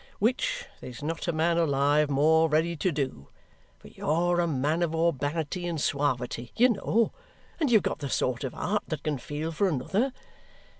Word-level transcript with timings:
Which 0.17 0.65
there's 0.79 1.03
not 1.03 1.27
a 1.27 1.31
man 1.31 1.59
alive 1.59 2.09
more 2.09 2.49
ready 2.49 2.75
to 2.75 2.91
do, 2.91 3.27
for 3.77 3.89
you're 3.89 4.39
a 4.39 4.47
man 4.47 4.81
of 4.81 4.95
urbanity 4.95 5.67
and 5.67 5.79
suavity, 5.79 6.51
you 6.55 6.69
know, 6.69 7.11
and 7.59 7.69
you've 7.71 7.83
got 7.83 7.99
the 7.99 8.09
sort 8.09 8.43
of 8.43 8.53
heart 8.55 8.81
that 8.87 9.03
can 9.03 9.19
feel 9.19 9.51
for 9.51 9.67
another. 9.69 10.11